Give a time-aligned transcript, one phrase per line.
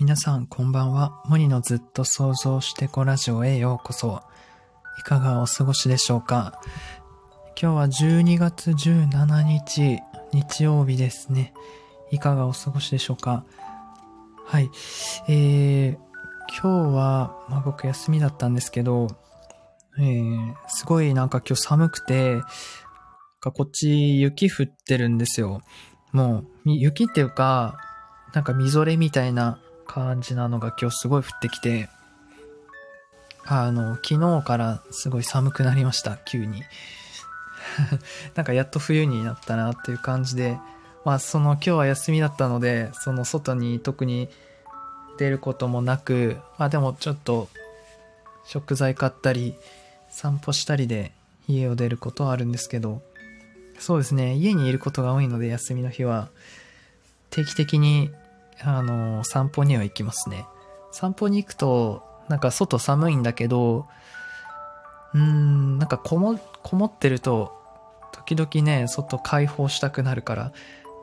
[0.00, 1.22] 皆さんこんばんは。
[1.26, 4.22] モニのずっと想像してこラジオへようこそ。
[4.98, 6.58] いかがお過ごしでしょうか？
[7.60, 9.98] 今日は12月17日、
[10.32, 11.52] 日曜日ですね。
[12.10, 13.44] いかがお過ごしでしょうか？
[14.46, 14.70] はい。
[15.28, 15.96] えー、
[16.48, 19.08] 今日は、まあ、僕休みだったんですけど、
[19.98, 22.40] えー、すごいなんか今日寒くて、
[23.42, 25.60] こっち雪降ってるんですよ。
[26.12, 27.76] もう、雪っていうか、
[28.32, 31.88] なんかみぞれみたいな感じなのが今日すごい降ってきて、
[33.44, 36.62] あの、昨日からすごい寒くなりました、急に。
[38.36, 40.58] なんかやっと冬になったなっていう感じで、
[41.04, 44.28] まあその今日は休みだったので、その外に特に
[45.18, 47.48] 出ることもなく、まあでもちょっと
[48.44, 49.56] 食材買ったり、
[50.08, 51.10] 散歩したりで
[51.48, 53.02] 家を出ることはあるんですけど、
[53.80, 56.28] そうですね、家にいることが多いので休みの日は、
[57.30, 58.12] 定期的に、
[58.64, 60.46] あの、散歩には行きますね。
[60.90, 63.86] 散歩に行くと、なんか外寒いんだけど、
[65.14, 67.52] うーん、なんかこも、こもってると、
[68.12, 70.52] 時々ね、外開放したくなるから、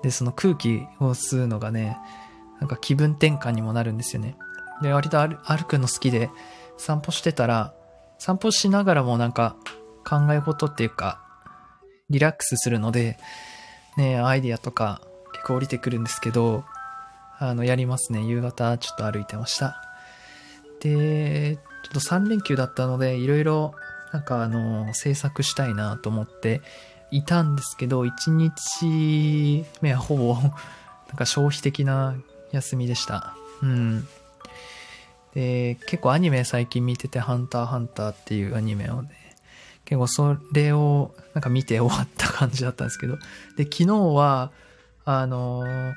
[0.04, 1.98] で、その空気を吸うのがね、
[2.60, 4.36] なんか気分転換にもなるんですよね。
[4.82, 6.30] で、割と歩くの好きで、
[6.78, 7.74] 散歩してたら、
[8.20, 9.56] 散歩しながらもなんか
[10.08, 11.24] 考え事っていうか、
[12.10, 13.18] リラックスするので、
[13.98, 15.02] ね、アイディアとか
[15.34, 16.64] 結構降りてくるんですけど、
[17.40, 18.24] あの、やりますね。
[18.24, 19.82] 夕方ちょっと歩いてました。
[20.80, 23.74] で、ちょっと3連休だったので、いろいろ、
[24.12, 26.62] なんかあの、制作したいなと思って
[27.12, 30.36] いたんですけど、1日目はほぼ、
[31.08, 32.16] なんか消費的な
[32.52, 33.36] 休みでした。
[33.62, 34.08] うん。
[35.34, 39.12] で、結構アニメ最近見てて、ハンターハンターっていうアニメをね、
[39.86, 43.18] 結構それをなんか見て終わった感じだったんですけど、
[43.56, 44.52] で、昨日は、
[45.06, 45.94] あの、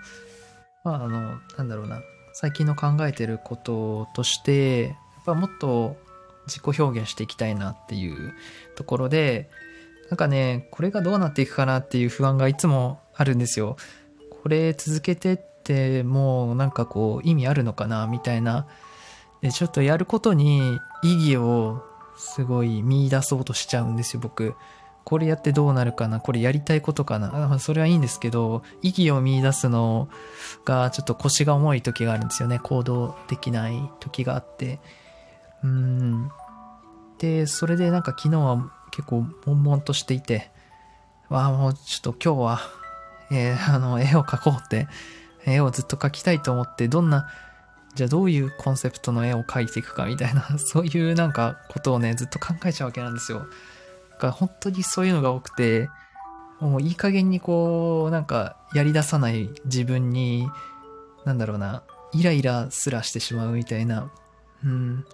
[0.85, 2.03] まあ、あの、なんだろうな、
[2.33, 4.97] 最近の考えてることとして、やっ
[5.27, 5.97] ぱもっと
[6.47, 8.33] 自己表現していきたいなっていう
[8.77, 9.51] ところで、
[10.11, 13.77] なんかね、これがどうなっていくかなっていう不安がいつもあるんですよ。
[14.43, 18.67] これ続けてってもうなんかこう意味あるのかなみたいな。
[19.41, 21.85] で、ちょっとやることに意義を
[22.17, 24.55] すごい見出そうとしちゃうんですよ、僕。
[25.05, 30.09] これやってどうなるかなこれやりたいことかなそれはいいんですけど、意義を見出すの
[30.65, 32.59] がちょっと腰が重い時があるんですよね。
[32.59, 34.79] 行動できない時があって。
[35.63, 36.31] うん。
[37.19, 40.51] で、それでなんか昨日は結構悶々としていて、
[41.29, 42.61] わあもうちょっと今日は、
[43.31, 44.89] えー、あの、絵を描こうって、
[45.47, 47.29] 絵をずっと描きたいと思って、どんな
[47.95, 53.47] じゃあどういうコンセプトの絵を描いていくかみたいな、そういうなんかことをね、ずっと考えちゃうわけなんですよ。
[54.21, 55.89] か本当にそういうのが多くて、
[56.61, 60.49] もういい加減にこう、なんかやり出さない自分に、
[61.25, 61.83] なんだろうな、
[62.13, 64.13] イライラすらしてしまうみたいな。
[64.65, 65.05] うん。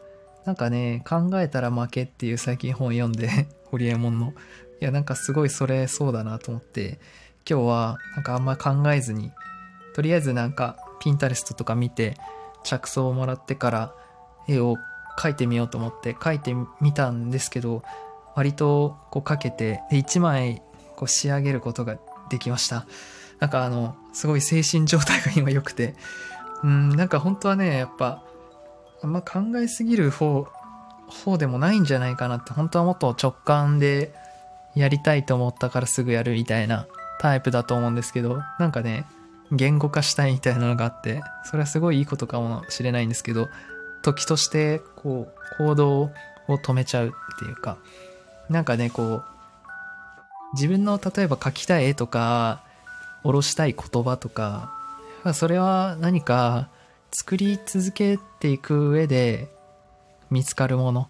[0.44, 4.34] なんかね、考えたら負けっていう最近本読んで、ホリエモンの。
[4.80, 7.00] いや、なんかすごいそれそうだなと思って、
[7.48, 9.32] 今日はなんかあんま考えずに、
[9.94, 12.16] とりあえずなんかピンタレストとか見て、
[12.64, 13.94] 着想をもらってから
[14.48, 14.76] 絵を
[15.16, 17.82] 描いてみようと思って描いてみたんですけど
[18.36, 20.62] 割とこう描けてで1枚
[20.94, 21.98] こう仕上げることが
[22.30, 22.86] できました。
[23.40, 25.96] なんかあのすごい精神状態が今良くて。
[26.62, 28.22] うんなんか本当はねやっぱ
[29.02, 30.46] あんま考えすぎる方
[31.06, 34.14] 方でもないんじゃないかなって本当はもっと直感で
[34.74, 36.86] やりたいと思ったからすぐやるみたいな
[37.20, 39.04] タイプだと思うんですけどなんかね
[39.52, 43.48] 言語化したいみたいなのがあって、それはすごいいいことかもしれないんですけど、
[44.02, 45.28] 時としてこ
[45.58, 46.12] う行動を
[46.48, 47.78] 止めちゃうっていうか、
[48.48, 49.24] なんかね、こう、
[50.54, 52.62] 自分の例えば描きたい絵とか、
[53.22, 54.72] 下ろしたい言葉とか、
[55.34, 56.68] それは何か
[57.10, 59.48] 作り続けていく上で
[60.30, 61.08] 見つかるもの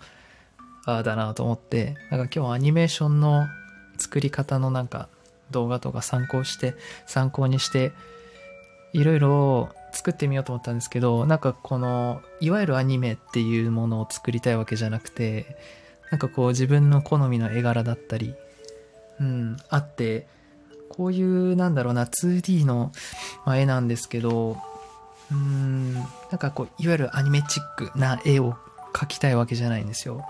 [0.87, 3.47] だなと思って、なんか今日アニメーションの
[3.99, 5.09] 作り方のなんか
[5.51, 6.75] 動画とか参考して、
[7.07, 7.93] 参考にして
[8.93, 15.57] いろいろ作ってみようと思ったんですけど、なんかこの、いわゆるアニメっていうものを作りたいわけじゃなくて、
[16.11, 18.35] なんかこう自分の好みの絵柄だったり、
[19.21, 20.27] うん、あって、
[20.89, 22.93] こういうなんだろうな、2D の、
[23.45, 24.57] ま絵なんですけど、
[25.31, 28.57] うん、なんかこう、いわゆるアニメチックな絵を
[28.93, 30.25] 描きたいわけじゃないんですよ。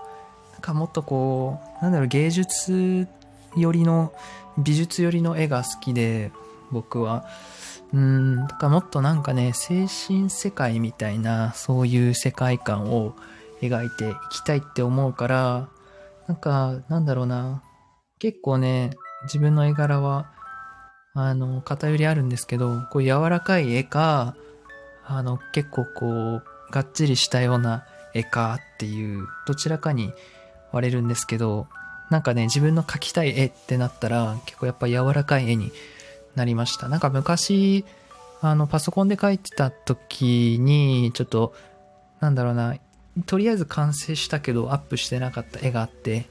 [0.53, 3.07] なんかもっとこう、なんだろう、芸術
[3.55, 4.13] 寄りの、
[4.57, 6.31] 美術寄りの絵が好きで、
[6.71, 7.25] 僕は。
[7.93, 13.15] うん、だからもっとなんかね、精神世界みたいな、そういう世界観を
[13.61, 15.69] 描いていきたいって思うから、
[16.27, 17.63] なんか、なんだろうな、
[18.19, 18.91] 結構ね、
[19.23, 20.31] 自分の絵柄は、
[21.13, 24.35] あの、偏りあるんですけど、こう柔らかい絵か、
[25.05, 30.13] あの、結構こう、がっちりしたような絵かっていう、どちらかに
[30.71, 31.67] 割れるんですけど、
[32.09, 35.71] なんかね、自分の描きたい絵ってなったら、結構やっぱ柔らかい絵に
[36.35, 36.89] なりました。
[36.89, 37.85] なんか昔、
[38.41, 41.53] あの、パソコンで描いてた時に、ちょっと、
[42.19, 42.75] なんだろうな、
[43.25, 46.25] とりあえず完成したけどアップしてなかった絵があって、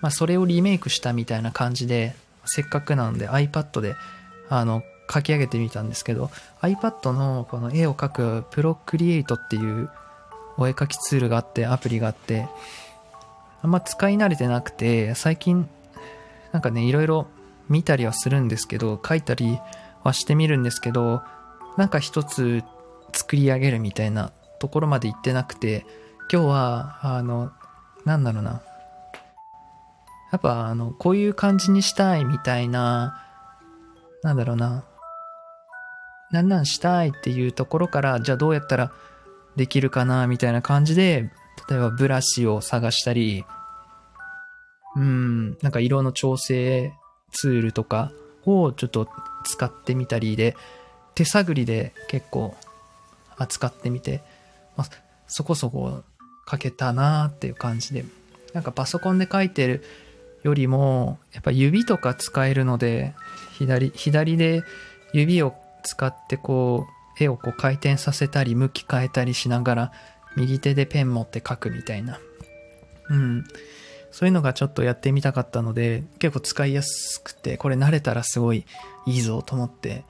[0.00, 2.14] まあ、それをリメイクしたみたいな感じで、
[2.44, 3.94] せっかくなので iPad で、
[4.48, 4.82] あの、
[5.12, 6.30] 書き上げてみたんですけど、
[6.60, 9.90] iPad のこの絵を描く Procreate っていう
[10.56, 12.48] お絵描きツールがあって、アプリがあって、
[13.62, 15.68] あんま使い慣れてなくて、最近、
[16.52, 17.26] なんかね、いろいろ
[17.68, 19.58] 見たりはするんですけど、書いたり
[20.02, 21.22] はしてみるんですけど、
[21.76, 22.62] なんか一つ
[23.12, 25.86] 作り上げるみたいなところまで行ってなくて、
[26.32, 27.52] 今日は、あの、
[28.06, 28.62] なんだろうな。
[30.32, 33.22] やっぱ、あの、こういう感じにしたいみたいな、
[34.22, 34.82] なんだろうな。
[36.30, 38.92] なんなんしたいっていうところから、じゃあどうやったら
[39.56, 41.30] できるかなみたいな感じで、
[41.68, 43.44] 例えばブラシを探したり、
[44.96, 46.94] うん、なんか色の調整
[47.30, 48.10] ツールとか
[48.46, 49.06] をちょっと
[49.44, 50.56] 使ってみたりで、
[51.14, 52.56] 手探りで結構
[53.36, 54.22] 扱ってみて、
[54.78, 54.86] まあ、
[55.26, 56.04] そこそこ
[56.50, 58.04] 書けたなっていう感じで。
[58.52, 59.82] なんかパソコンで書いてる
[60.42, 63.14] よりも、やっぱ指とか使えるので、
[63.58, 64.62] 左、左で
[65.12, 65.54] 指を
[65.84, 66.86] 使ってこ
[67.18, 69.92] う、絵をこう回転させたり、向き変えたりしながら、
[70.36, 72.18] 右手でペン持って書くみたいな。
[73.10, 73.44] うん。
[74.10, 78.66] そういうのがちょっとやってみたかったので、結構使いやすくて、これ慣れたらすごい
[79.06, 80.04] いいぞと思って、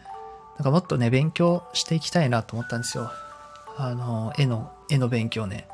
[0.56, 3.11] なんかもっとね、勉強していきたいなと思ったんですよ。
[3.76, 5.67] あの、絵の、絵の勉強ね。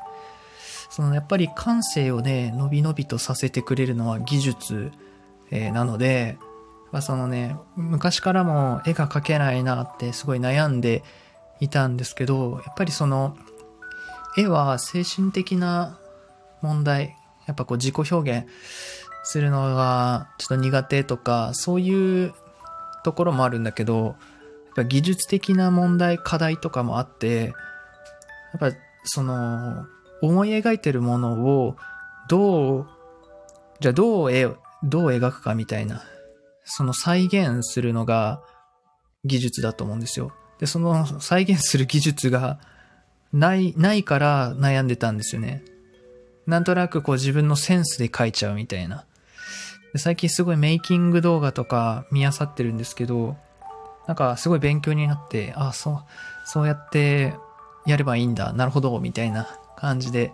[0.89, 4.91] そのやっぱり感性をね、伸び伸びとさせてくれるのは技術、
[5.51, 6.37] えー、なので、
[6.91, 11.03] まあ、そのね、昔からも絵が描けないなってすごい悩んで
[11.59, 13.37] いたんですけど、やっぱりその、
[14.37, 15.99] 絵は精神的な
[16.61, 17.15] 問題、
[17.45, 18.47] やっぱこう自己表現
[19.23, 22.33] するのがちょっと苦手とか、そういう
[23.03, 24.15] ところもあるんだけど、やっ
[24.75, 27.53] ぱ技術的な問題、課題とかもあって、
[28.59, 29.85] やっぱその、
[30.21, 31.75] 思い描いてるものを
[32.27, 32.87] どう、
[33.79, 34.45] じゃあどう絵、
[34.83, 36.03] どう描くかみたいな、
[36.63, 38.41] その再現するのが
[39.25, 40.31] 技術だと思うんですよ。
[40.59, 42.59] で、その再現する技術が
[43.33, 45.63] ない、ないから悩んでたんですよね。
[46.47, 49.05] なんとなくこう自分のセンスで描いちゃうみたいな。
[49.93, 53.37] で最近すごいメイキング動画とか見漁ってるんですけど、
[54.07, 56.03] なんかすごい勉強になって、あ、そう、
[56.45, 57.35] そうやって
[57.85, 60.33] やればいいんだ、なるほど、みたいな感じで、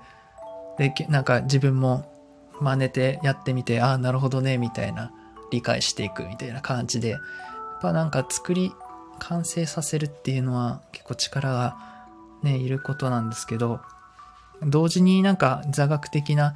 [0.78, 2.12] で、なんか自分も
[2.60, 5.12] 真似てやってみて、ああ、なるほどね、みたいな、
[5.52, 7.22] 理解していくみたいな感じで、やっ
[7.82, 8.74] ぱなんか作り、
[9.18, 11.78] 完成させるっていうのは結構力が
[12.44, 13.80] ね、いることなんですけど、
[14.62, 16.56] 同時になんか座学的な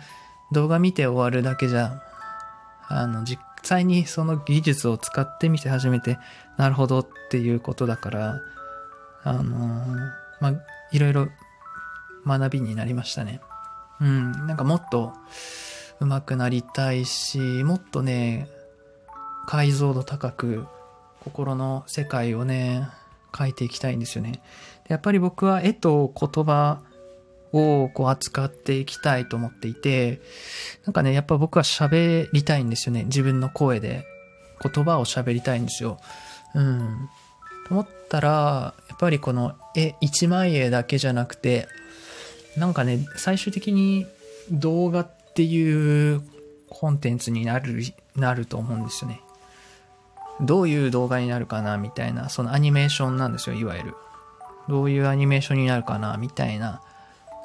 [0.51, 2.01] 動画見て終わるだけじゃ、
[2.87, 6.17] あの、実際にその技術を使ってみて初めて、
[6.57, 8.41] なるほどっていうことだから、
[9.23, 9.95] あのー、
[10.41, 10.53] まあ、
[10.91, 11.27] いろいろ
[12.37, 13.41] 学びになりましたね。
[13.99, 15.13] うん、なんかもっと
[15.99, 18.47] 上手くなりたいし、もっとね、
[19.47, 20.65] 解像度高く
[21.23, 22.87] 心の世界をね、
[23.37, 24.41] 書いていきたいんですよね。
[24.87, 26.81] やっぱり僕は絵と言葉
[27.51, 30.21] をこう扱っていきたいと思っていて、
[30.85, 33.05] なんかね、やっぱ僕は喋りたいんですよね。
[33.05, 34.05] 自分の声で
[34.61, 35.97] 言葉を喋りたいんですよ。
[36.55, 37.09] うん。
[37.67, 41.67] と思ったら、やっぱりこの絵、一枚絵だけじゃなくて、
[42.59, 44.05] なんかね、最終的に
[44.51, 46.21] 動画っていう
[46.69, 47.81] コンテンツになる、
[48.15, 49.21] なると思うんですよね。
[50.41, 53.95] どういう動画になるかなみたいな、そのアニメーションなんですよ、いわゆる。
[54.67, 56.81] どういうアニメーションになるかなみたいな。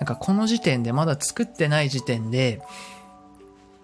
[0.00, 2.60] なんかこの時点で、まだ作ってない時点で、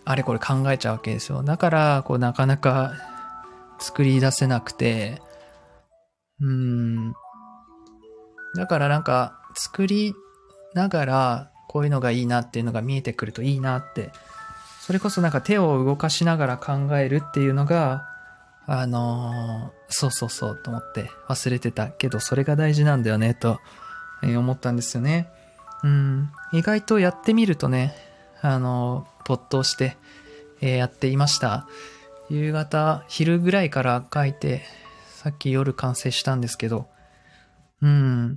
[0.04, 1.42] あれこれ考えちゃうわけですよ。
[1.42, 2.94] だから、こう、なかなか
[3.78, 5.22] 作り出せなくて、
[6.40, 7.14] うーん。
[8.56, 10.14] だからなんか、作り
[10.74, 14.10] ながら、こういうのがいいなっていうのが見えてくるといいなって。
[14.80, 18.08] それこそなんか手を動かしながら考えるっていうのが、
[18.66, 23.60] あのー、そうそうそうと思って忘れてたけど、それが大事なんだよね、と、
[24.22, 25.28] 思ったんですよね。
[25.82, 26.30] うん。
[26.52, 27.94] 意外とやってみるとね、
[28.42, 29.96] あのー、没頭して、
[30.60, 31.66] えー、やっていました。
[32.28, 34.62] 夕方、昼ぐらいから書いて、
[35.08, 36.88] さっき夜完成したんですけど、
[37.82, 38.36] うん。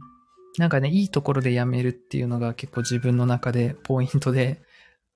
[0.57, 4.61] なんかね、いいところでやめるっていうのが結構自分の中でポイントで、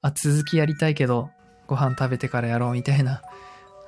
[0.01, 1.29] あ、続きやりたいけど、
[1.67, 3.21] ご飯食べてからやろうみたいな、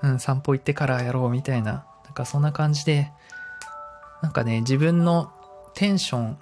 [0.04, 3.12] うん、散歩行ってからやろうみたいな、なんかそんな感じで、
[4.22, 5.32] なんかね、自分の
[5.74, 6.38] テンション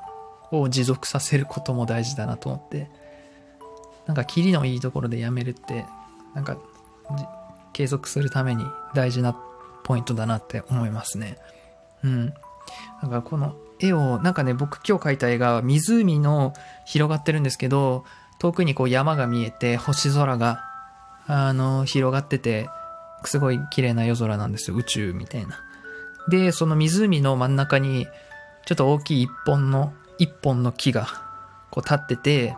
[0.51, 2.89] を持続させることも大事だなと思って、
[4.07, 5.85] なんか、キリのいいところでやめるって、
[6.33, 6.57] なんか、
[7.73, 9.37] 継続するために大事な
[9.83, 11.37] ポイントだなって思いますね。
[12.03, 12.33] うん。
[13.01, 16.53] なんかこの絵を、なんかね、僕今日描いた絵が湖の
[16.85, 18.05] 広がってるんですけど、
[18.39, 20.63] 遠くにこう山が見えて、星空が、
[21.27, 22.69] あの、広がってて、
[23.23, 24.77] すごい綺麗な夜空なんですよ。
[24.77, 25.59] 宇宙みたいな。
[26.29, 28.07] で、その湖の真ん中に、
[28.65, 31.07] ちょっと大きい一本の、一本の木が、
[31.71, 32.55] こう立ってて、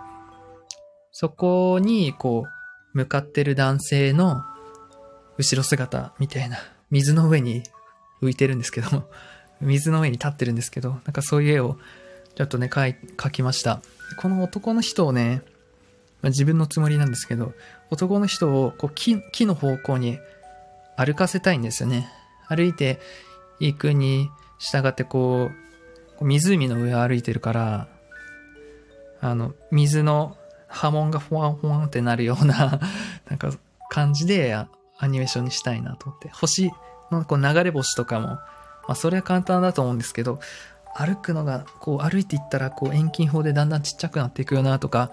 [1.12, 4.44] そこに、こう、向かってる男性の
[5.38, 6.58] 後ろ姿みたいな、
[6.92, 7.64] 水の上に
[8.22, 9.10] 浮いてるんですけども、
[9.62, 11.78] 水の上に立ってるんですけど、なんかそういう絵を
[12.36, 13.82] ちょっとね、描きました。
[14.18, 15.42] この男の人をね、
[16.22, 17.54] まあ、自分のつもりなんですけど、
[17.90, 20.20] 男の人をこう木木の方向に
[20.96, 22.10] 歩かせたいんですよね。
[22.48, 23.00] 歩いて
[23.60, 25.50] いくに従ってこ
[26.22, 27.88] う、湖の上を歩いてるから、
[29.22, 30.38] あの、水の
[30.68, 32.80] 波紋がフワンフワンってなるような
[33.30, 33.52] なんか
[33.90, 34.68] 感じでア
[35.08, 36.30] ニメーションにしたいなと思って。
[36.30, 36.72] 星
[37.12, 38.40] のこう流れ星とかも、
[38.90, 40.40] まあそれは簡単だと思うんですけど、
[40.96, 45.12] 歩くのが、こう歩いていったらこう遠近法でだんだんちっちゃくなっていくよなとか、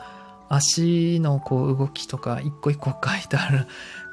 [0.48, 3.66] 足のこう動きとか一個一個書いてある、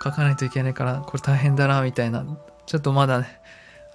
[0.04, 2.26] 書かないといけないから、これ大変だな、みたいな。
[2.66, 3.40] ちょっとまだね、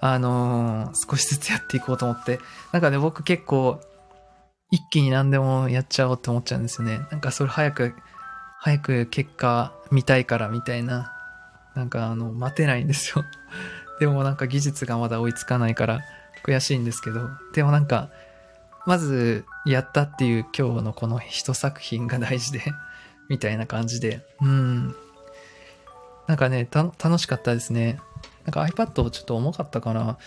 [0.01, 2.39] あのー、少しずつやっていこうと思って。
[2.71, 3.79] なんかね、僕結構、
[4.71, 7.01] 一気に何でもやっちゃおうって思っちゃうんですよね。
[7.11, 7.93] なんかそれ早く、
[8.57, 11.13] 早く結果見たいからみたいな。
[11.75, 13.23] なんかあの、待てないんですよ。
[13.99, 16.01] でもなんか技術がまだ追いつかないから
[16.43, 17.29] 悔しいんですけど。
[17.53, 18.09] でもなんか、
[18.85, 22.61] まずやったっていう今日のこの一作品が大事で
[23.29, 24.25] みたいな感じで。
[24.41, 24.95] うん。
[26.27, 27.99] なんかね、楽しかったですね。
[28.45, 30.17] なんか iPad ちょっと重かったかな。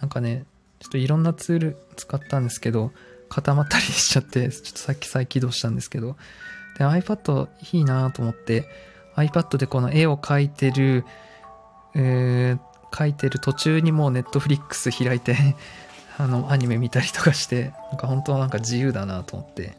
[0.00, 0.44] なんかね、
[0.80, 2.92] ちょっといろんなツール使ったんですけど、
[3.28, 6.16] 固まったりしちゃって、ちょっとさっき再起動したんですけど、
[6.76, 8.68] で、iPad いいなと思って、
[9.16, 11.04] iPad でこの絵を描いてる、
[11.94, 15.36] えー、描いてる途中にもう Netflix 開いて
[16.18, 19.76] あの、アニメ見たりとかして、なんか本当はなんか自由だなと思って、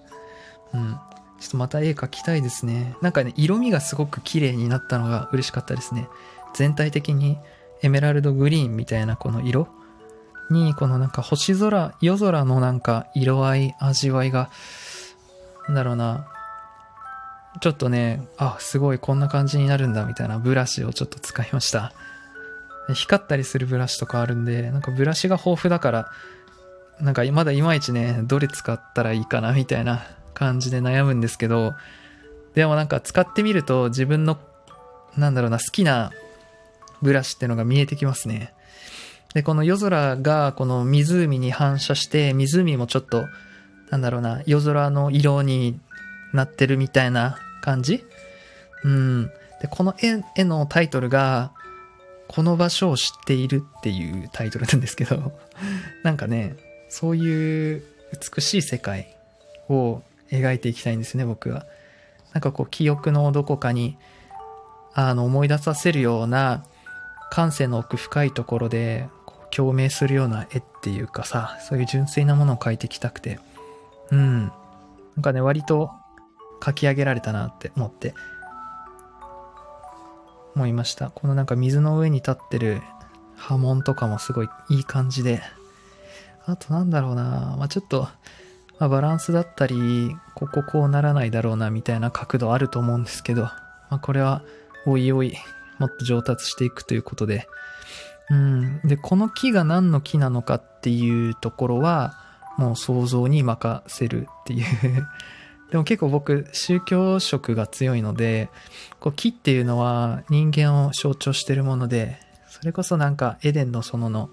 [0.73, 0.99] うん。
[1.39, 2.95] ちょっとまた絵描きたいですね。
[3.01, 6.07] なんかね、色味がすごく綺麗になったのが嬉しかったですね。
[6.55, 7.37] 全体的に
[7.81, 9.67] エメラルドグリーンみたいなこの色
[10.49, 14.49] に、このなんか星空、夜空のなんか色合い、味わいが、
[15.67, 16.27] なんだろうな、
[17.61, 21.93] ちょっとね、あ、すごいこんな感じになるんだみたいなブラシをちょっと使いました。
[22.93, 26.11] 光ったりするブラシとかあるんで、なんかブラシが豊富だから、
[26.99, 31.73] なんかまだいまいちね、どれ使ったらいいかなみたいな感じで悩むんですけど、
[32.55, 34.37] でもなんか使ってみると自分の、
[35.17, 36.11] なんだろうな、好きな
[37.01, 38.53] ブラシってのが見えてきますね。
[39.33, 43.25] で、この夜空がこの湖に反射して、湖もちょっと、
[43.89, 45.79] なんだろうな、夜空の色に
[46.33, 48.03] なってるみたいな感じ？
[48.83, 49.27] うん。
[49.61, 51.51] で、この絵絵のタイトルが、
[52.33, 55.33] この場所を知っているっていうタイトルなんですけど、
[56.01, 56.55] なんかね、
[56.89, 57.83] そういう
[58.35, 59.15] 美しい世界
[59.69, 61.65] を描いていきたいんですね、僕は。
[62.33, 63.97] なんかこう、記憶のどこかに、
[64.95, 66.65] あの、思い出させるような、
[67.29, 69.09] 感性の奥深いところで
[69.49, 73.39] 共鳴するような絵っていうかさ、そういう純粋なものを描いていきたくて。
[74.11, 74.41] うん。
[74.45, 74.51] な
[75.19, 75.91] んかね、割と
[76.61, 78.13] 描き上げられたなって思って、
[80.55, 81.09] 思いました。
[81.09, 82.81] このなんか水の上に立ってる
[83.35, 85.41] 波紋とかもすごいいい感じで。
[86.45, 88.01] あとなんだろうなまあちょっと、
[88.77, 93.53] まあ、バランスだったり、こここうならないだろうなみたいな角度あると思うんですけど、ま
[93.91, 94.41] あこれは
[94.85, 95.35] おいおい
[95.79, 97.47] もっと上達していくということで、
[98.29, 98.79] うん。
[98.83, 102.13] で、この木が何の木なのかっていうところは、
[102.57, 105.07] もう想像に任せるっていう
[105.73, 108.51] でも結構僕、宗教色が強いので、
[108.99, 114.29] こう木っていうのは人間を象徴してるもので、それこそなんかエデンの園の、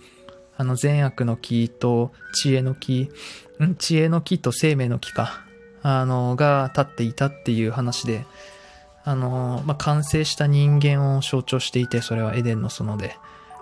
[0.58, 3.10] あの善悪の木と知恵の木、
[3.64, 5.42] ん知恵の木と生命の木か、
[5.80, 8.26] あの、が立っていたっていう話で、
[9.04, 13.16] あの、まあ、完成した人間を象徴していて、それはエデンの園で。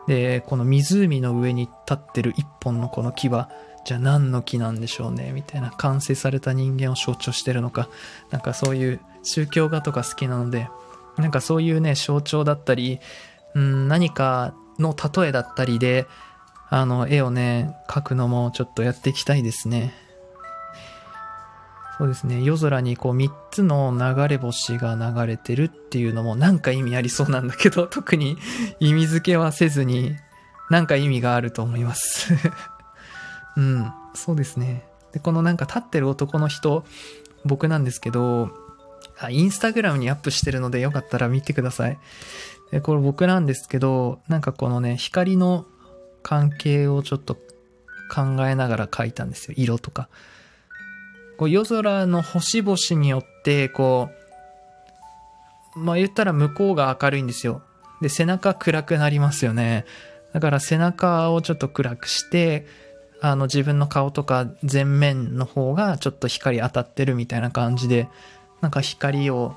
[0.08, 3.50] で、この湖の上に立ってる一本のこの木は、
[3.84, 7.90] じゃあ何の木なんでしょうね、みたいな、完成された人間を象徴してるのか、
[8.30, 10.68] なんかそういう宗教画とか好きなので、
[11.18, 13.00] なんかそういうね、象徴だったり、
[13.54, 16.06] うん、何かの例えだったりで、
[16.70, 19.92] あの、絵をね、描くのもちょっとやっていきたいですね。
[21.98, 22.42] そうですね。
[22.44, 28.38] 夜空にこう3つの流れ星が流れてるっていうのもなんか意味ありそうなんだけど、 特に
[28.78, 30.14] 意味付けはせずに、
[30.70, 32.34] なんか意味があると思います
[33.56, 33.92] うん。
[34.14, 34.86] そうですね。
[35.12, 36.84] で、このなんか立ってる男の人、
[37.44, 38.50] 僕なんですけど、
[39.18, 41.98] あインスタグラムにアップしてるのでよかったら見てください。
[42.70, 45.66] で、これ僕なんですけど、なんかこのね、光の
[46.22, 49.54] 関係をちょっと考えながら描いたんですよ。
[49.56, 50.08] 色とか。
[51.38, 54.10] こう夜空の星々によって、こ
[55.76, 57.62] う、まあ言ったら向こうが明るいんですよ。
[58.02, 59.86] で、背中暗くなりますよね。
[60.32, 62.66] だから背中をちょっと暗くして、
[63.20, 68.08] あの自分の顔とか前面の方がちょっと光当たってるみたいな感じで、
[68.60, 69.54] なんか光を、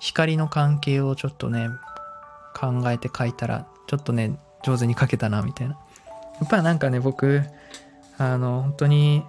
[0.00, 1.68] 光の関係をちょっとね、
[2.54, 5.78] 考えて描いたら、ちょっとね、上手に描けたな、みたいな。
[6.40, 7.42] やっぱなんかね、僕、
[8.18, 9.24] あの、本当に、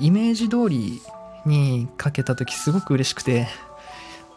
[0.00, 1.02] イメージ通り
[1.44, 3.48] に描けた時すごく嬉しくて、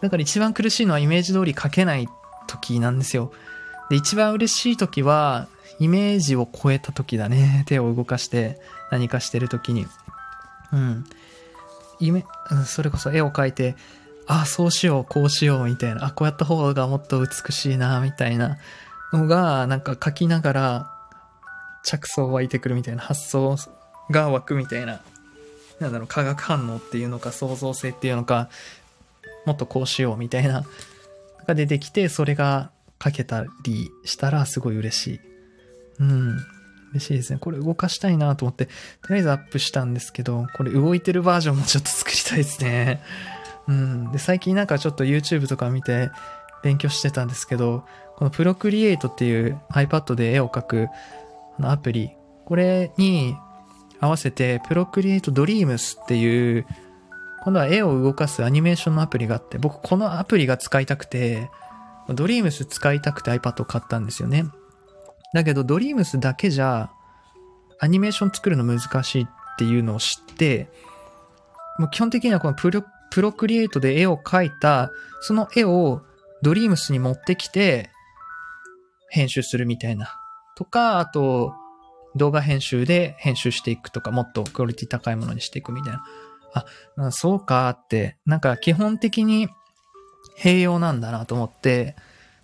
[0.02, 2.08] だから一番苦しいのはイメージ通り描けない
[2.48, 3.32] 時なんですよ。
[3.90, 5.48] で、一番嬉しい時は、
[5.80, 7.64] イメージを超えた時だね。
[7.68, 8.60] 手を動かして
[8.92, 9.86] 何かしてる時に。
[10.72, 11.06] うん。
[12.00, 12.25] 夢、
[12.66, 13.75] それこそ絵を描いて、
[14.28, 16.05] ああ、そうしよう、こうしよう、みたいな。
[16.05, 18.58] あ、こうやった方がもっと美しいな、みたいな
[19.14, 20.92] のが、なんか描きながら、
[21.84, 23.55] 着想湧いてくるみたいな、発想
[24.10, 25.01] が湧くみたいな、
[25.79, 28.50] なんだろう、化学反応っていうのか、創造性っていうのか、
[29.46, 30.64] もっとこうしよう、みたいな、
[31.48, 32.72] が出てきて、それが
[33.03, 35.20] 書けたりしたら、すごい嬉しい。
[36.00, 36.38] うん。
[36.94, 37.40] 嬉しいですね。
[37.40, 38.66] これ動かしたいなと思って、
[39.01, 43.01] とりあえずアップしたんですけど、これ動いてるバージョンもちょっと作りたいですね。
[43.68, 44.11] うん。
[44.11, 46.09] で、最近なんかちょっと YouTube とか見て
[46.64, 47.85] 勉強してたんですけど、
[48.16, 50.88] この Procreate っていう iPad で絵を描く
[51.61, 52.11] アプリ、
[52.46, 53.35] これに
[54.00, 56.66] 合わせて Procreate Dreams っていう、
[57.44, 61.50] 今度は絵を動かすアニメーションのアプリがあって、僕このアプリが使いたくて、
[62.10, 64.46] Dreams 使いたくて iPad を買ったんですよね。
[65.34, 66.92] だけど、ドリームスだけじゃ、
[67.79, 69.27] アニメーション作るの難しいっ
[69.58, 70.70] ていうのを知って、
[71.77, 76.01] もう基本的にはこのプロ、プロクリエイトで絵を描いた、その絵を
[76.42, 77.90] ドリームスに持ってきて、
[79.10, 80.16] 編集するみたいな。
[80.55, 81.53] とか、あと、
[82.16, 86.04] 動画編集で編集していくとか、もっとクオリティ高いものにしていくみたいな。
[86.98, 89.50] あ、そうかって、なんか基本的に
[90.40, 91.96] 併用なんだなと思って、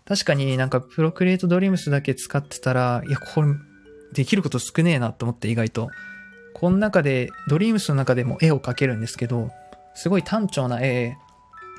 [0.05, 3.53] 確かになんかプロクリエイトドリームスだけ使ってたら、いや、これ、
[4.13, 5.89] できること少ねえなと思って意外と。
[6.53, 9.51] この中で、ドリームスの中でも絵を描けるんですけど、
[9.93, 11.17] すごい単調な絵、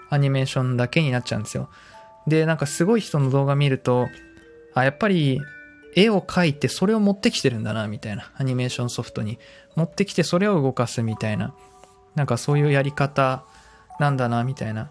[0.08, 1.68] アニメーションだけになっちゃうんですよ。
[2.26, 4.08] で、なんかすごい人の動画見ると、
[4.74, 5.40] あ、やっぱり
[5.94, 8.30] 絵を描いてそれを持ってきてるんだな、みたいな。
[8.36, 9.38] アニメーションソフトに。
[9.74, 11.54] 持ってきてそれを動かすみたいな。
[12.14, 13.44] なんかそういうやり方
[13.98, 14.90] なんだな、みたいな。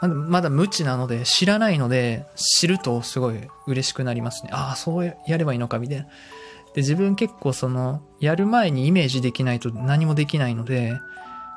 [0.00, 4.50] まだ無知なので、知らないので、知るとすごい嬉しくなりますね。
[4.52, 6.04] ああ、そうやればいいのか、みたいな。
[6.74, 10.98] で、自分結構その、やる前にイメージできないと何もできないので、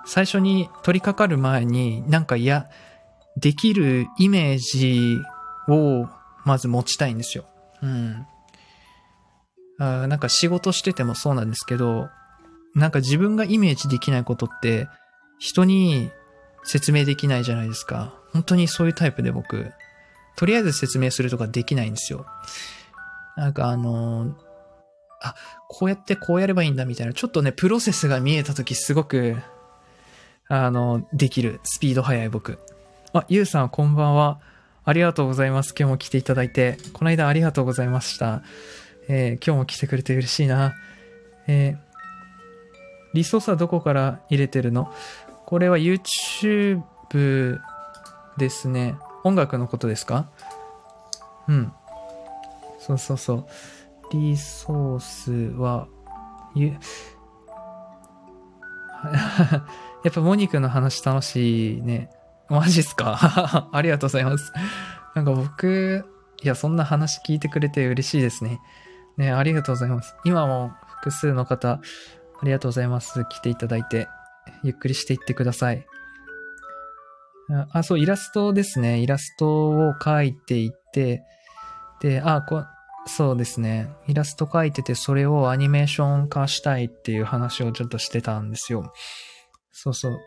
[0.06, 2.68] 最初に取り掛かる前に、なんかいや、
[3.38, 5.20] できるイメージ
[5.68, 6.08] を
[6.44, 7.46] まず持ちたいんですよ。
[7.84, 8.26] うん。
[9.84, 12.10] あなんか仕事しててもそうなんですけど、
[12.76, 14.88] なんか自分がイメージできないことって、
[15.40, 16.12] 人に
[16.64, 18.14] 説明できないじゃないですか。
[18.32, 19.72] 本当にそういうタイプで僕、
[20.36, 22.28] とりあえず説明するとかできないんですよ。
[23.36, 24.34] なんかあのー、
[25.24, 25.36] あ、
[25.68, 29.38] こうやってこうやればいいんだみたいな、ちょっとね、プロセスが見えたときすごく、
[30.48, 31.60] あの、できる。
[31.64, 32.60] スピード速い僕。
[33.14, 34.40] あ、ゆうさんこんばんは。
[34.84, 35.74] ありがとうございます。
[35.78, 36.78] 今日も来ていただいて。
[36.94, 38.44] この間ありがとうございました。
[39.14, 40.74] えー、今日も来てくれて嬉しいな。
[41.46, 41.78] えー、
[43.14, 44.90] リソースはどこから入れてるの？
[45.46, 47.60] これは YouTube
[48.38, 48.96] ですね。
[49.26, 50.32] 音楽のことですか？
[51.50, 51.74] うん。
[52.80, 53.48] そうそうそう。
[54.14, 55.88] リソースは、
[56.56, 56.78] ゆ、 や
[60.10, 62.10] っぱモニクの話楽しいね。
[62.50, 63.68] マジっすか？
[63.74, 64.54] ありがとうございます。
[65.16, 66.06] なんか僕、
[66.42, 68.62] いや、そんな話聞いてくれて嬉しいですね。
[69.18, 70.16] ね、ありがとうございます。
[70.24, 71.82] 今も複数の方、あ
[72.44, 73.26] りがとうございます。
[73.26, 74.08] 来ていただいて、
[74.64, 75.86] ゆっくりしていってください。
[77.72, 79.00] あ、そう、イラストですね。
[79.00, 81.24] イラストを描いていて、
[82.00, 82.64] で、あ、こ
[83.08, 83.90] そうですね。
[84.08, 88.94] イラスト描いてて、それをアニメーション化したいっていう話をちょっとしてたんですよ。
[89.72, 90.20] そうそう。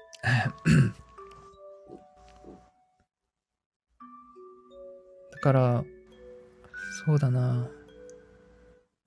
[5.32, 5.84] だから、
[7.06, 7.68] そうだな。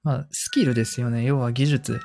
[0.08, 1.26] まあ、スキルですよね。
[1.26, 2.00] 要は技術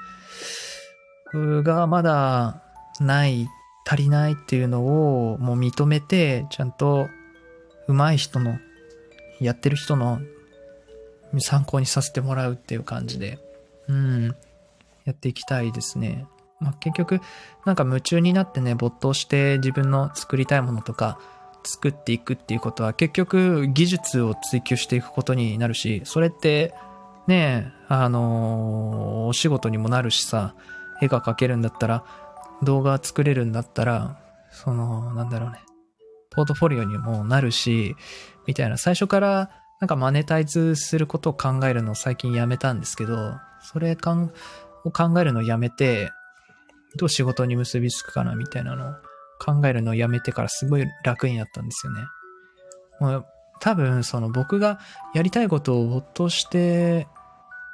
[1.33, 2.61] がまだ
[2.99, 3.47] ない
[3.87, 7.07] 足りないっていうのをもう認めて、ちゃんと
[7.87, 8.59] 上手い人の、
[9.39, 10.19] やってる人の
[11.39, 13.39] 参考にさせてもらうっていう感じで、
[13.87, 14.35] うん、
[15.05, 16.27] やっていきたいですね。
[16.59, 17.21] まあ、結局、
[17.65, 21.21] なんか夢中になってね、没頭して自分の作りたいものとか、
[21.65, 26.75] 作っていくっていうことは結局技術を追求していくことになるし、それって
[27.27, 30.55] ね、あのー、お仕事にもなるしさ、
[31.01, 32.05] 絵が描けるんだったら、
[32.63, 34.19] 動画作れるんだったら、
[34.51, 35.59] その、なんだろうね、
[36.31, 37.97] ポートフォリオにもなるし、
[38.47, 44.33] みたいな、最初からなんかマネタイズすることを考えるのを最近やめたんですけど、それかん
[44.85, 46.11] を考えるのをやめて、
[46.97, 48.93] どう仕事に結びつくかなみたいなのを
[49.41, 52.03] 考えるのをやめてからすごい楽になったんですよね。
[53.61, 54.79] 多分その僕が
[55.15, 57.07] やりたいことを没頭して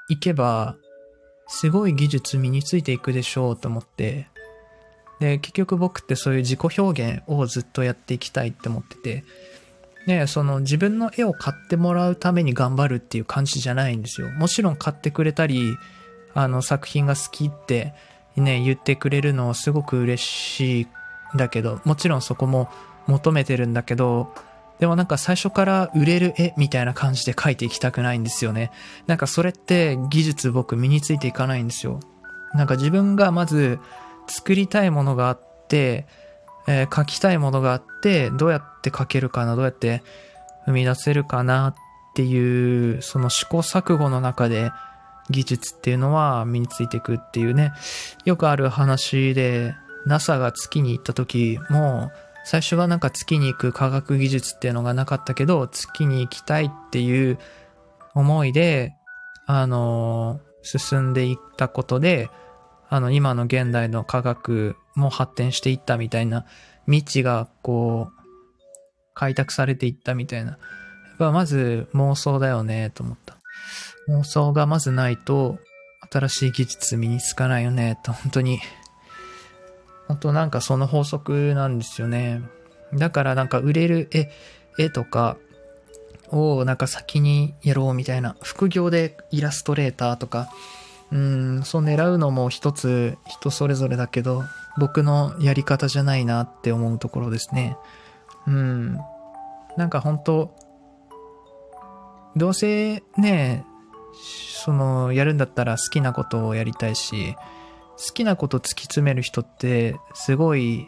[0.08, 0.76] いけば、
[1.46, 4.28] すごい技術身についていくでしょうと思って、
[5.20, 9.24] で、結局僕ってそういう自己表現をずっとやっていきたいって思ってて、
[10.06, 14.30] ね、その自分の絵を買ってもらうために頑張るっていう感じじゃないんですよ。
[14.30, 15.76] もちろん買ってくれたり、
[16.34, 17.94] あの作品が好きって
[18.36, 20.88] ね、言ってくれるのすごく嬉しいん
[21.36, 22.70] だけど、もちろんそこも
[23.06, 24.32] 求めてるんだけど、
[24.78, 28.70] でもなんか最初から売れる絵みたいな感じで描いていきたくないんですよね。
[29.06, 32.00] なんかそれって技術僕身についていかないんですよ。
[32.54, 33.78] なんか自分がまず
[34.28, 36.06] 作りたいものがあって、
[36.66, 40.02] えー、書きたいものがあって、どうやって書けるかな、どうやって
[40.66, 41.74] 生み出せるかなっ
[42.14, 44.70] ていう、その試行錯誤の中で
[45.30, 47.72] 技術っていうのは身についていくっていうね、
[48.24, 49.74] よくある話で、
[50.06, 52.10] NASA が月に行った時も、
[52.50, 57.38] 最初はなんか月に行く科学技術っていうのがなかったけど、月に行きたいっていう
[58.14, 58.94] 思いで、
[59.44, 62.30] あの、進んでいったことで、
[62.88, 66.46] あの、今の現代の科学も発展していったみたいな、
[66.86, 68.22] 未知がこう、
[69.12, 70.52] 開拓されていったみたいな。
[70.52, 70.58] やっ
[71.18, 73.36] ぱまず妄想だよね、と思った。
[74.08, 75.58] 妄想がまずないと、
[76.10, 78.58] 新しい技術身につかないよね、と、本当に。
[80.08, 82.42] 本当なんかその法則なんですよね。
[82.94, 84.30] だからなんか売れる絵、
[84.78, 85.36] 絵とか
[86.30, 88.36] をなんか先にやろうみたいな。
[88.42, 90.48] 副業でイラストレーターとか、
[91.12, 94.42] うん、そう狙うのも一つ人それぞれだけど、
[94.78, 97.76] 僕のやり方じゃないなって思うところですね。
[98.46, 98.98] うん。
[99.76, 100.54] なんか本当
[102.36, 103.64] どうせね、
[104.64, 107.36] その、やるんだったら好きなことをやりたいし、
[107.98, 110.86] 好きなこと突き詰める人って、すごい、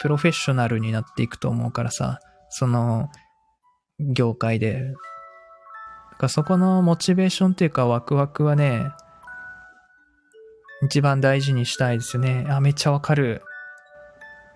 [0.00, 3.10] プロフェッショナルになっていくと思うからさ、その、
[3.98, 4.94] 業界で。
[6.12, 8.86] だかそこのモチベーションっていうかワクワクはね、
[10.84, 12.46] 一番大事にしたいですよね。
[12.48, 13.42] あ、めっちゃわかる。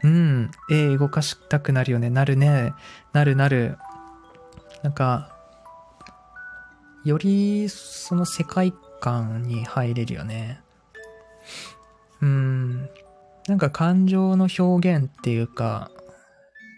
[0.05, 0.51] うん。
[0.71, 2.11] 絵動かしたくなるよね。
[2.11, 2.75] なるね。
[3.13, 3.77] なるなる。
[4.83, 5.37] なんか、
[7.05, 10.62] よりその世界観に入れるよね。
[12.23, 12.89] うん。
[13.49, 15.91] なんか感情の表現っていうか、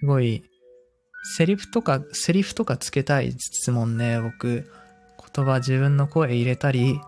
[0.00, 0.42] すごい、
[1.36, 4.70] セリフとか、セリフとかつけたいですもんね、僕。
[5.34, 7.00] 言葉自分の声入れたり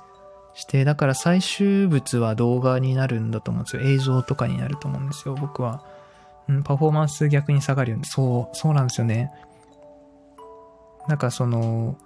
[0.54, 3.82] して、だから最終物は動画になるんだと思うんですよ。
[3.82, 5.84] 映像とかになると思うんですよ、僕は。
[6.48, 8.04] うん、パフォーマンス逆に下がるよね。
[8.06, 9.30] そう、そうなんですよね。
[11.08, 11.98] なんかその、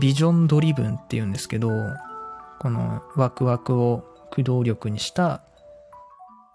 [0.00, 1.70] ビジョンドリブンって言うんですけど、
[2.58, 5.42] このワクワクを駆動力にした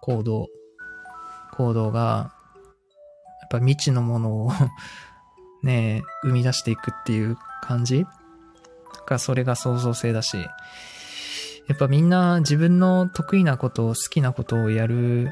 [0.02, 0.48] 行動、
[1.54, 2.34] 行動が、
[3.42, 4.52] やっぱ未知のものを
[5.64, 8.06] ね、生み出していくっていう感じ？
[9.06, 10.38] が、それが創造性だし、
[11.68, 15.30] やっぱみんな自分の得意なことを好きなことをやる、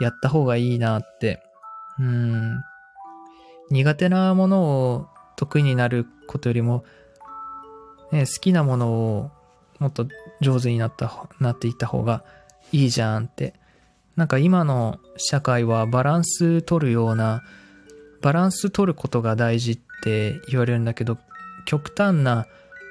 [0.00, 1.42] やった方がいいなって、
[1.98, 2.62] うん、
[3.70, 6.84] 苦手なものを得意になることよりも、
[8.12, 9.30] ね、好きなものを
[9.78, 10.06] もっと
[10.40, 12.24] 上手になった、なっていった方が
[12.72, 13.54] いいじゃんって。
[14.16, 17.42] なんか今の社会はバランス取るような、
[18.20, 21.18] バランス取ることが大事って言われるんだけど、
[21.66, 22.46] 極端な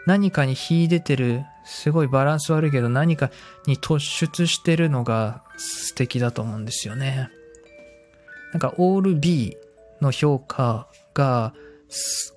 [0.05, 3.29] 何かに秀でてる、すごいバランス悪いけど何か
[3.65, 7.29] に突出してるのが素敵だと思うんですよね。
[8.53, 9.57] なんかオール B
[9.99, 11.53] の評価が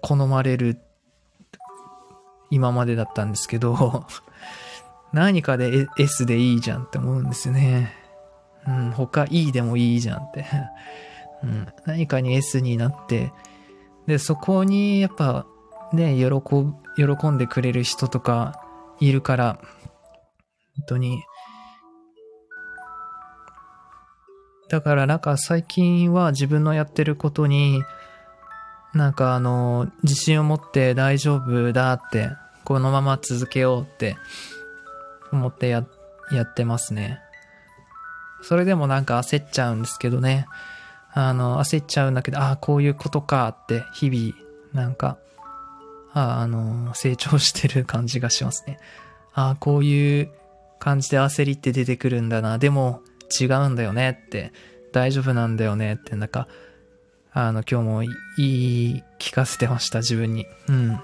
[0.03, 0.81] 好まれる
[2.51, 4.07] 今までだったんですけど
[5.13, 7.93] 何かで S でいいじゃんって思うんですよね。
[8.67, 10.45] うん、他 E でもいいじゃんって
[11.43, 13.33] うん、何かに S になって、
[14.07, 15.47] で、そこにやっぱ
[15.93, 16.27] ね、喜
[16.97, 18.63] 喜んでくれる人とか
[19.01, 19.59] いるから、
[20.77, 21.23] 本当に。
[24.69, 27.83] だからなんか最近は自分のやってることに
[28.93, 32.31] なんかあの、自信を持って大丈夫だって、
[32.65, 34.17] このまま続けようって
[35.33, 35.85] 思ってや、
[36.33, 37.21] やってますね。
[38.43, 40.47] それでもなんか焦っちゃうんですけどね。
[41.13, 44.35] あの、焦っちゃうんだけど、ああ、こういうことかって日々、
[44.73, 45.19] なんか、
[46.13, 48.79] ああの、成長してる感じがしますね。
[49.35, 50.31] ああ、こういう
[50.79, 52.59] 感じで焦りって出てくるんだな。
[52.59, 53.03] でも、
[53.41, 54.53] 違うんだよねって、
[54.93, 56.49] 大丈夫なんだよねって、なんか、
[57.33, 60.47] あの、今日も言い聞かせてました、自分に。
[60.69, 61.01] うん。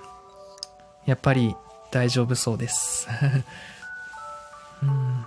[1.04, 1.54] やっぱり
[1.92, 3.08] 大丈夫そうです。
[4.82, 5.26] うん。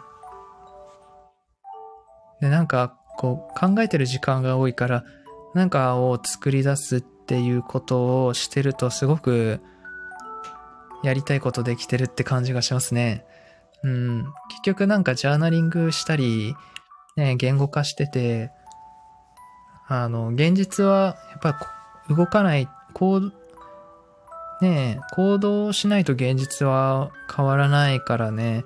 [2.41, 5.03] で、なんか、こう、考えてる時間が多いから、
[5.53, 9.61] なんかを作り出すっていうことをしてると、すごく、
[11.03, 13.25] やりたいことできてるって感じがしますね。
[13.83, 14.25] うん。
[14.49, 16.55] 結局なんかジャーナリングしたり、
[17.15, 18.51] ね、言語化してて、
[19.87, 21.59] あの、現実はやっぱ
[22.09, 23.33] 動かない、こう、
[24.61, 28.65] ね行動しないと現実は変わらないからね、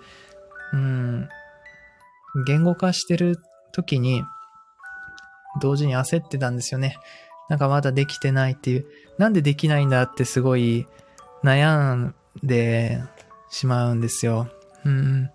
[0.74, 1.30] うん、
[2.46, 3.40] 言語化してる
[3.72, 4.24] 時に、
[5.62, 6.98] 同時に焦ってたんですよね。
[7.50, 8.86] なんかまだできてないっていう、
[9.18, 10.88] なんでできないんだってすごい
[11.44, 13.04] 悩んで
[13.50, 14.50] しまうんですよ。
[14.84, 15.30] うん。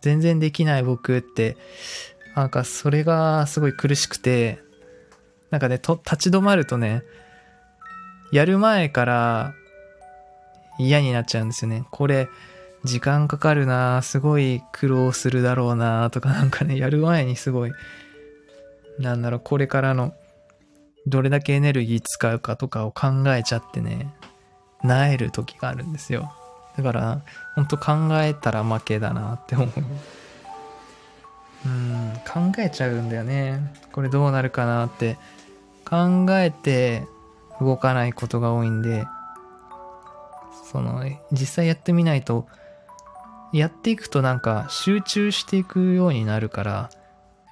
[0.00, 1.56] 全然できない僕って、
[2.34, 4.58] なんかそれがすごい苦しくて、
[5.50, 7.04] なんかね、と、立ち止まるとね、
[8.32, 9.54] やる前から
[10.78, 11.84] 嫌になっちゃうんですよね。
[11.92, 12.28] これ、
[12.84, 17.72] 時間かかるなすごい苦労するだろうなとかなんかね、やる前にすごい、
[18.98, 20.14] なんだろう、これからの、
[21.06, 24.14] どれだけエネルギー使うかとかを考えちゃってね、
[24.82, 26.32] なえる時があるんですよ。
[26.76, 27.22] だから、
[27.54, 27.92] ほんと考
[28.22, 29.68] えたら負けだなって思う。
[31.66, 33.74] うん、考えちゃうんだよね。
[33.92, 35.16] これどうなるかなって。
[35.84, 37.06] 考えて
[37.60, 39.06] 動かないことが多いんで、
[40.70, 42.46] その、実際やってみないと、
[43.54, 46.88] やっていくとなんか集中していくようになるから、や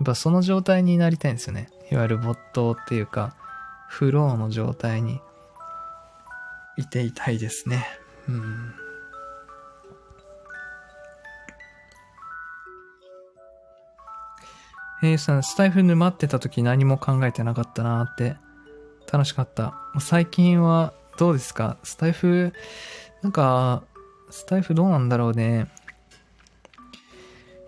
[0.02, 1.68] っぱその状態になりたいんですよね。
[1.92, 3.36] いわゆる没頭っていうか、
[3.88, 5.20] フローの状態に
[6.76, 7.86] いていたいですね。
[8.28, 8.74] うん。
[15.04, 18.36] えー、さん、スタイフ沼ってた時何も考えてなかったなって、
[19.12, 19.74] 楽しかった。
[20.00, 21.76] 最近はどうですか？
[21.84, 22.52] スタイフ、
[23.20, 23.82] なんか、
[24.30, 25.68] スタイフどうなんだろうね。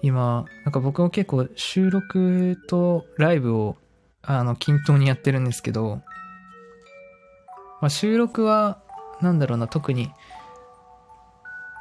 [0.05, 3.77] 今、なんか僕も結構収録とライブを、
[4.21, 6.03] あの、均等にやってるんですけど、
[7.81, 8.83] まあ、収録は、
[9.23, 10.11] なんだろうな、特に、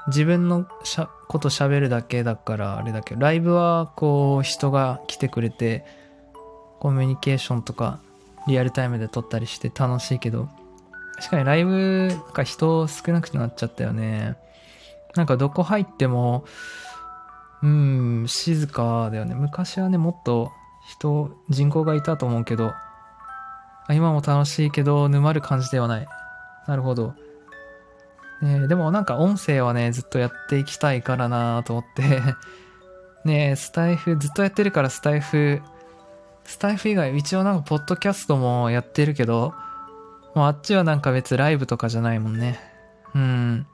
[0.07, 5.85] 自分のしゃこと喋るだけだからあれだけど、ライブはこう人が来てくれて、
[6.79, 7.99] コミュニケーションとか
[8.47, 10.47] リアルタイムで撮ったりして楽しいけど、
[11.17, 14.37] 確かにライブが人少なくなっちゃったよね。
[15.13, 16.45] なんかどこ入っても、
[17.63, 19.35] うん、静かだよね。
[19.35, 20.51] 昔はね、もっと
[20.85, 22.73] 人、人口がいたと思うけど、
[23.89, 26.07] 今も楽しいけど、沼る感じではない。
[26.67, 27.13] なるほど。
[28.41, 32.21] ねでもなんか音声はね、ずっとやっていきたいからなと思って
[33.23, 35.61] ねスタイフ、ずっとやってるからスタイフ、
[36.43, 39.53] スタイフ以外、一応なんかポッドキャストもやってるけど、
[40.35, 42.59] もうあっちはなんか別ライブとかじゃないもんね。
[43.15, 43.67] うん。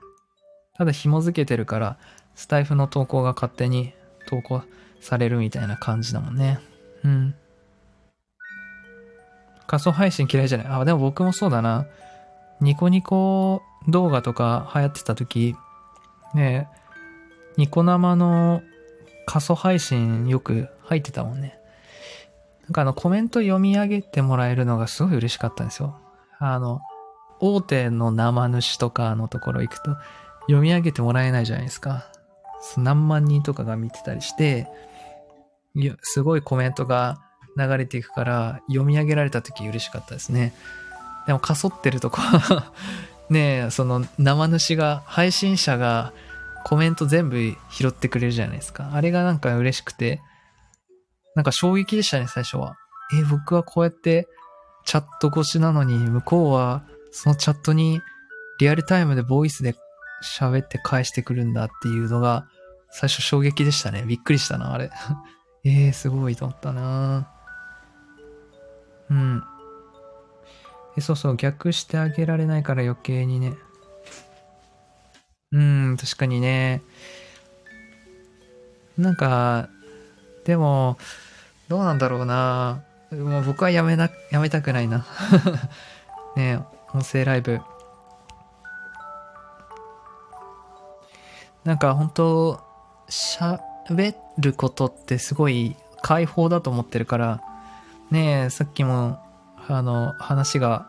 [0.78, 1.98] ただ紐付けてるから、
[2.36, 3.94] スタイフの投稿が勝手に
[4.28, 4.62] 投稿
[5.02, 6.60] されるみたいな感じだもんね。
[7.04, 7.36] うん。
[9.68, 10.68] 仮想配信嫌いじゃない？
[10.68, 11.86] あ、でも僕もそうだな。
[12.60, 15.56] ニコニコ動画とか流行ってた時、
[16.34, 16.68] ね
[17.58, 18.62] ニコ生の
[19.26, 21.60] 仮想配信よく入ってたもんね。
[22.64, 25.98] なんかあのコメント読み上げてもらえるのがすごい嬉しかったんですよ。
[26.40, 26.82] あの、
[27.40, 29.98] 大手の生主とかのところ行くと
[30.42, 32.12] 読み上げてもらえないじゃないですか。
[32.78, 34.68] 何万人とかが見てたりして、
[36.02, 37.22] すごいコメントが
[37.58, 40.54] 流れていくから読み上げられた時嬉しかったですね。
[41.28, 42.20] でもかそってるとこ
[43.30, 46.14] ねえ、その生主が、配信者が
[46.66, 48.90] コメント全部拾ってくれるじゃないですか。
[48.94, 50.22] あれがなんか嬉しくて、
[51.36, 52.76] なんか衝撃でしたね、最初は。
[53.14, 54.28] え、僕はこうやって
[54.86, 58.02] チャット越しなのに、向こうはそのチャットに
[58.60, 59.76] リアルタイムでボイスで
[60.24, 62.48] 喋って返してくるんだっていうのが、
[62.92, 64.04] 最初衝撃でしたね。
[64.04, 64.90] びっくりしたな、あれ。
[65.64, 67.30] えー、すごいと思ったな
[69.10, 69.44] うん。
[70.98, 73.54] えそうそう、逆してあげられないから余計にね。
[75.52, 76.82] うん、確かにね。
[78.98, 79.70] なんか、
[80.46, 80.98] でも、
[81.68, 82.84] どうなんだろうな。
[83.12, 85.06] もう僕はやめな、やめたくないな。
[86.36, 86.60] ね
[86.94, 87.62] 音声ライブ。
[91.70, 92.64] なんか本当、
[93.10, 93.62] しゃ、
[94.40, 97.44] ることってすごい解放だと思ってるから、
[98.10, 99.20] ねえ、さっきも、
[99.68, 100.88] あの、話が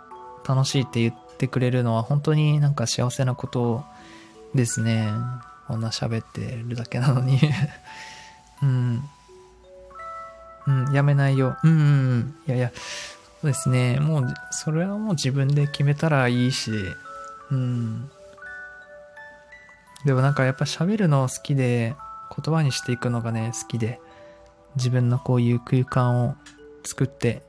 [0.48, 3.84] 楽しいって言ってくれるのは本当になんか幸せなこと
[4.54, 5.10] ですね。
[5.68, 7.38] こんな喋ってるだけなのに
[8.64, 9.04] うん。
[10.66, 11.58] うん、やめないよ。
[11.62, 12.78] うん、うん、いやいや、そ
[13.42, 14.00] うですね。
[14.00, 16.72] もう、それはもう自分で決めたらいいし、
[17.50, 18.10] うん。
[20.04, 21.94] でもなんかやっぱ喋るの好きで、
[22.36, 24.00] 言葉にしていくのがね、好きで、
[24.76, 26.36] 自分のこういう空間を
[26.84, 27.42] 作って、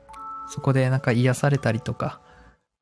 [0.48, 2.20] そこでなんか癒されたりとか、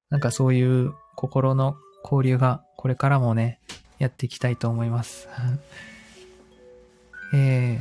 [0.09, 3.61] なんかそういう心の交流がこれからもね、
[3.99, 5.29] やっていきたいと思います。
[7.33, 7.81] えー、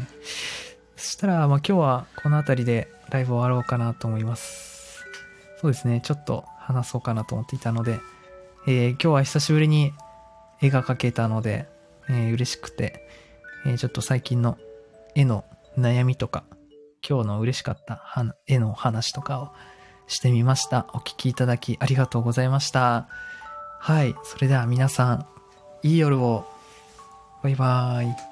[0.95, 5.06] そしたら、まあ、今日はこの辺りでライブ終わろうかなと思います。
[5.60, 7.99] そうですね、ちょっと話そうかなと思っていたので、
[8.67, 9.93] えー、今日は久しぶりに
[10.62, 11.67] 絵が描けたので、
[12.10, 13.08] えー、嬉しくて、
[13.65, 14.58] えー、ちょっと最近の
[15.15, 15.45] 絵の
[15.78, 16.43] 悩みとか、
[17.08, 18.04] 今日の嬉しかった
[18.48, 19.50] 絵の話とかを
[20.08, 20.88] してみました。
[20.93, 23.08] お聴きいただきありがとうございました。
[23.80, 24.15] はい。
[24.24, 25.26] それでは皆さん、
[25.84, 26.45] いい夜を。
[27.41, 28.29] バイバーイ。